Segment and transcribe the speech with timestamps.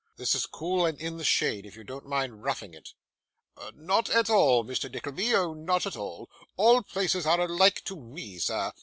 [0.17, 2.93] This is cool and in the shade, if you don't mind roughing it.'
[3.75, 4.91] 'Not at all, Mr.
[4.91, 6.27] Nickleby, oh not at all!
[6.57, 8.71] All places are alike to me, sir.